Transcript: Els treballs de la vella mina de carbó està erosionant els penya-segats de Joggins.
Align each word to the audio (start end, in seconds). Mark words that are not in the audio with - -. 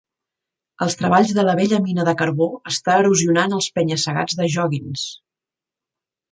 Els 0.85 0.95
treballs 1.01 1.33
de 1.39 1.43
la 1.47 1.55
vella 1.59 1.79
mina 1.83 2.07
de 2.09 2.15
carbó 2.23 2.49
està 2.73 2.97
erosionant 3.03 3.55
els 3.61 3.71
penya-segats 3.79 4.41
de 4.43 4.51
Joggins. 4.59 5.09